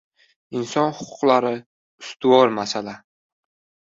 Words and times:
Inson 0.59 0.93
huquqlari- 0.99 1.51
ustuvor 2.05 2.53
masala 2.57 2.95